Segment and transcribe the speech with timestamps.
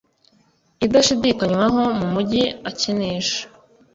[0.85, 3.41] idashidikanywaho mumujyi Akinisha